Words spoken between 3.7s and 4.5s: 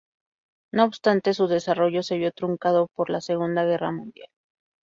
Mundial.